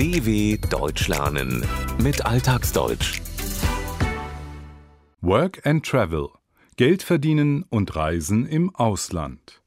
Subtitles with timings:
[0.00, 1.62] DW Deutsch lernen
[2.02, 3.20] mit Alltagsdeutsch.
[5.20, 6.30] Work and Travel.
[6.76, 9.60] Geld verdienen und reisen im Ausland.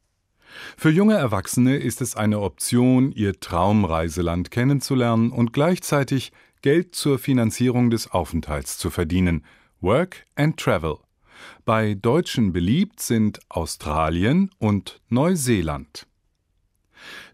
[0.75, 6.31] Für junge Erwachsene ist es eine Option, ihr Traumreiseland kennenzulernen und gleichzeitig
[6.63, 9.45] Geld zur Finanzierung des Aufenthalts zu verdienen.
[9.81, 10.97] Work and Travel.
[11.63, 16.07] Bei Deutschen beliebt sind Australien und Neuseeland.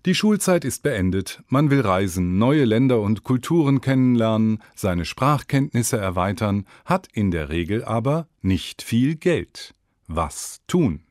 [0.05, 6.66] Die Schulzeit ist beendet, man will reisen, neue Länder und Kulturen kennenlernen, seine Sprachkenntnisse erweitern,
[6.85, 9.73] hat in der Regel aber nicht viel Geld.
[10.08, 11.02] Was tun?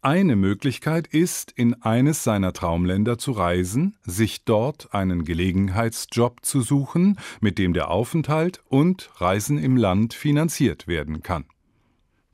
[0.00, 7.18] Eine Möglichkeit ist, in eines seiner Traumländer zu reisen, sich dort einen Gelegenheitsjob zu suchen,
[7.42, 11.44] mit dem der Aufenthalt und Reisen im Land finanziert werden kann.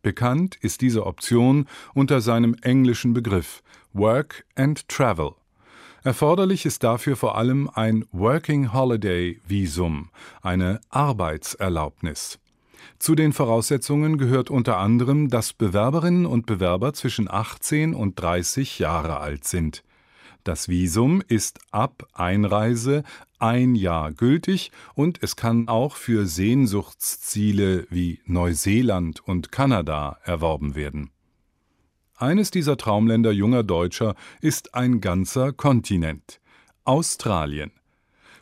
[0.03, 5.35] Bekannt ist diese Option unter seinem englischen Begriff Work and Travel.
[6.05, 10.11] Erforderlich ist dafür vor allem ein Working Holiday Visum,
[10.43, 12.41] eine Arbeitserlaubnis.
[12.99, 19.21] Zu den Voraussetzungen gehört unter anderem, dass Bewerberinnen und Bewerber zwischen 18 und 30 Jahre
[19.21, 19.85] alt sind.
[20.43, 23.05] Das Visum ist ab Einreise
[23.39, 31.13] ein Jahr gültig und es kann auch für Sehnsuchtsziele wie Neuseeland und Kanada erworben werden.
[32.17, 36.41] Eines dieser Traumländer junger Deutscher ist ein ganzer Kontinent
[36.85, 37.73] Australien.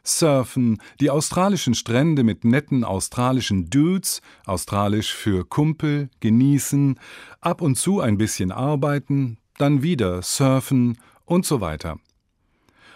[0.03, 6.99] Surfen, die australischen Strände mit netten australischen Dudes, australisch für Kumpel, genießen,
[7.41, 11.99] ab und zu ein bisschen arbeiten, dann wieder surfen und so weiter.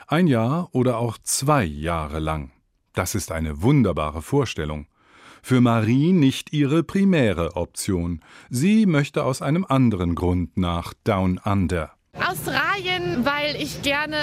[0.07, 2.53] Ein Jahr oder auch zwei Jahre lang.
[2.95, 4.87] Das ist eine wunderbare Vorstellung.
[5.47, 8.21] Für Marie nicht ihre primäre Option.
[8.49, 11.93] Sie möchte aus einem anderen Grund nach Down Under.
[12.15, 14.17] Australien, weil ich gerne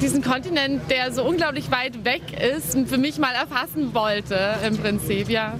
[0.00, 5.28] diesen Kontinent, der so unglaublich weit weg ist, für mich mal erfassen wollte, im Prinzip,
[5.28, 5.58] ja.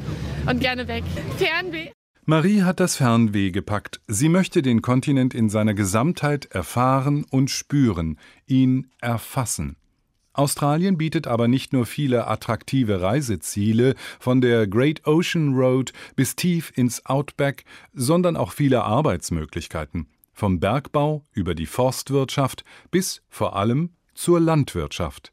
[0.49, 1.05] Und gerne weg.
[1.37, 1.91] Fernweh.
[2.25, 4.01] Marie hat das Fernweh gepackt.
[4.07, 9.77] Sie möchte den Kontinent in seiner Gesamtheit erfahren und spüren, ihn erfassen.
[10.35, 16.73] Australien bietet aber nicht nur viele attraktive Reiseziele, von der Great Ocean Road bis tief
[16.77, 17.65] ins Outback,
[17.95, 25.33] sondern auch viele Arbeitsmöglichkeiten vom Bergbau über die Forstwirtschaft bis vor allem zur Landwirtschaft.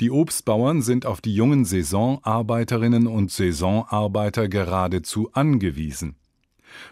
[0.00, 6.16] Die Obstbauern sind auf die jungen Saisonarbeiterinnen und Saisonarbeiter geradezu angewiesen.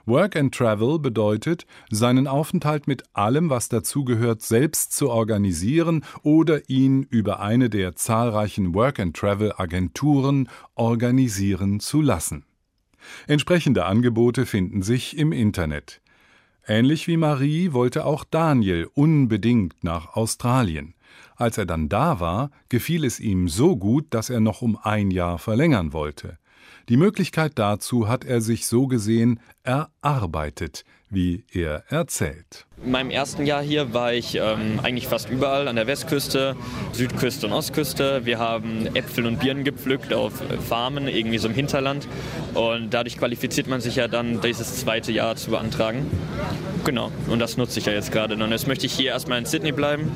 [0.06, 7.02] Work and Travel bedeutet, seinen Aufenthalt mit allem, was dazugehört, selbst zu organisieren oder ihn
[7.04, 12.44] über eine der zahlreichen Work and Travel Agenturen organisieren zu lassen.
[13.26, 16.00] Entsprechende Angebote finden sich im Internet.
[16.66, 20.94] Ähnlich wie Marie wollte auch Daniel unbedingt nach Australien.
[21.36, 25.10] Als er dann da war, gefiel es ihm so gut, dass er noch um ein
[25.10, 26.38] Jahr verlängern wollte.
[26.88, 32.66] Die Möglichkeit dazu hat er sich so gesehen erarbeitet, wie er erzählt.
[32.82, 36.56] In meinem ersten Jahr hier war ich ähm, eigentlich fast überall an der Westküste,
[36.92, 38.24] Südküste und Ostküste.
[38.24, 42.08] Wir haben Äpfel und Birnen gepflückt auf Farmen, irgendwie so im Hinterland.
[42.54, 46.06] Und dadurch qualifiziert man sich ja dann, dieses zweite Jahr zu beantragen.
[46.84, 48.34] Genau, und das nutze ich ja jetzt gerade.
[48.34, 50.12] Und jetzt möchte ich hier erstmal in Sydney bleiben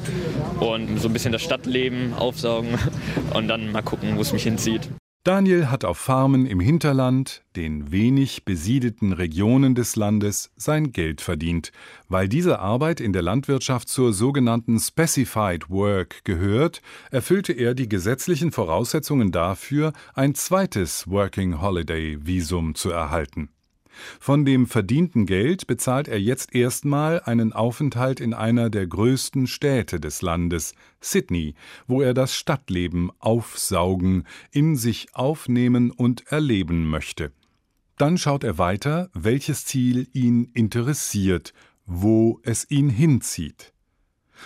[0.61, 2.79] und so ein bisschen das Stadtleben aufsaugen
[3.35, 4.89] und dann mal gucken, wo es mich hinzieht.
[5.25, 11.73] Daniel hat auf Farmen im Hinterland, den wenig besiedelten Regionen des Landes, sein Geld verdient.
[12.11, 18.53] Weil diese Arbeit in der Landwirtschaft zur sogenannten Specified Work gehört, erfüllte er die gesetzlichen
[18.53, 23.49] Voraussetzungen dafür, ein zweites Working Holiday Visum zu erhalten.
[24.21, 30.01] Von dem verdienten Geld bezahlt er jetzt erstmal einen Aufenthalt in einer der größten Städte
[30.01, 31.55] des Landes, Sydney,
[31.87, 37.33] wo er das Stadtleben aufsaugen, in sich aufnehmen und erleben möchte.
[37.99, 41.53] Dann schaut er weiter, welches Ziel ihn interessiert,
[41.87, 43.74] wo es ihn hinzieht.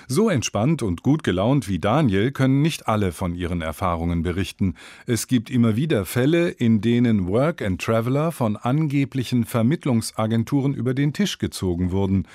[0.06, 4.75] So entspannt und gut gelaunt wie Daniel können nicht alle von ihren Erfahrungen berichten.
[5.06, 11.12] Es gibt immer wieder Fälle, in denen Work and Traveler von angeblichen Vermittlungsagenturen über den
[11.12, 12.26] Tisch gezogen wurden.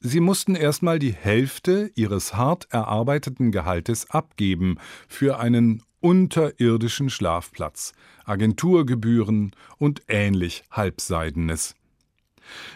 [0.00, 4.76] Sie mussten erstmal die Hälfte ihres hart erarbeiteten Gehaltes abgeben
[5.08, 7.94] für einen unterirdischen Schlafplatz,
[8.26, 11.74] Agenturgebühren und ähnlich Halbseidenes.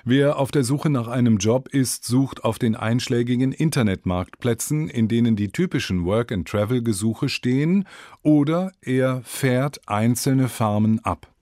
[0.04, 5.36] Wer auf der Suche nach einem Job ist, sucht auf den einschlägigen Internetmarktplätzen, in denen
[5.36, 7.86] die typischen Work-and-Travel-Gesuche stehen,
[8.22, 11.32] oder er fährt einzelne Farmen ab.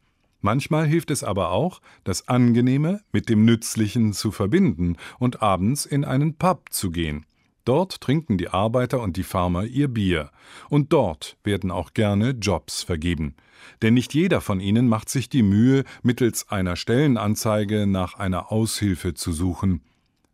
[0.40, 6.04] Manchmal hilft es aber auch, das Angenehme mit dem Nützlichen zu verbinden und abends in
[6.04, 7.26] einen Pub zu gehen.
[7.66, 10.30] Dort trinken die Arbeiter und die Farmer ihr Bier.
[10.70, 13.34] Und dort werden auch gerne Jobs vergeben.
[13.82, 19.14] Denn nicht jeder von ihnen macht sich die Mühe, mittels einer Stellenanzeige nach einer Aushilfe
[19.14, 19.82] zu suchen.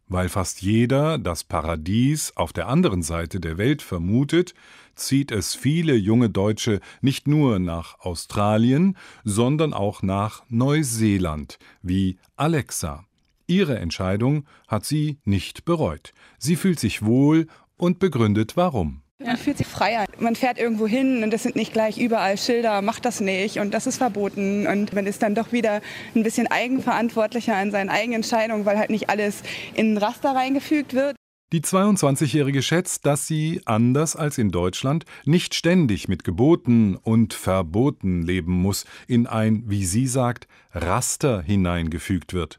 [0.09, 4.53] Weil fast jeder das Paradies auf der anderen Seite der Welt vermutet,
[4.95, 13.07] zieht es viele junge Deutsche nicht nur nach Australien, sondern auch nach Neuseeland, wie Alexa.
[13.47, 16.13] Ihre Entscheidung hat sie nicht bereut.
[16.39, 17.47] Sie fühlt sich wohl
[17.77, 19.03] und begründet warum.
[19.25, 20.07] Man fühlt sich freier.
[20.19, 23.73] Man fährt irgendwo hin und es sind nicht gleich überall Schilder, macht das nicht und
[23.73, 24.67] das ist verboten.
[24.67, 25.81] Und man ist dann doch wieder
[26.15, 29.43] ein bisschen eigenverantwortlicher an seinen eigenen Entscheidungen, weil halt nicht alles
[29.75, 31.17] in ein Raster reingefügt wird.
[31.53, 38.23] Die 22-Jährige schätzt, dass sie, anders als in Deutschland, nicht ständig mit Geboten und Verboten
[38.23, 42.59] leben muss, in ein, wie sie sagt, Raster hineingefügt wird.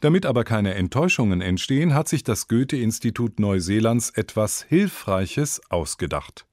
[0.00, 6.46] Damit aber keine Enttäuschungen entstehen, hat sich das Goethe-Institut Neuseelands etwas Hilfreiches ausgedacht.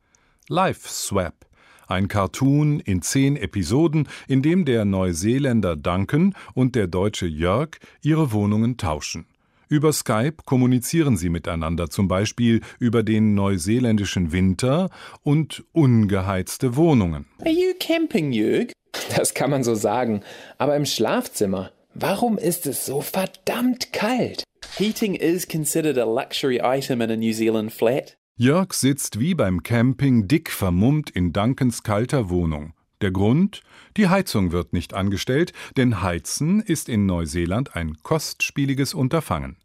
[0.50, 1.46] Life Swap,
[1.88, 8.31] ein Cartoon in zehn Episoden, in dem der Neuseeländer Duncan und der Deutsche Jörg ihre
[8.31, 9.25] Wohnungen tauschen.
[9.70, 14.90] Über Skype kommunizieren sie miteinander, zum Beispiel über den neuseeländischen Winter
[15.24, 17.25] und ungeheizte Wohnungen.
[17.40, 18.72] Are you camping, Jörg?
[19.16, 20.22] Das kann man so sagen,
[20.58, 21.72] aber im Schlafzimmer.
[21.95, 24.44] Warum ist es so verdammt kalt?
[24.78, 28.18] Heating is considered a luxury item in a New Zealand flat.
[28.36, 32.74] Jörg sitzt wie beim Camping dick vermummt in Duncans kalter Wohnung.
[33.01, 33.62] Der Grund?
[33.95, 39.57] Die Heizung wird nicht angestellt, denn Heizen ist in Neuseeland ein kostspieliges Unterfangen.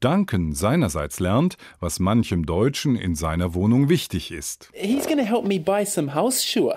[0.00, 4.70] Duncan seinerseits lernt, was manchem Deutschen in seiner Wohnung wichtig ist.
[4.72, 6.74] He's gonna help me buy some houseshoe.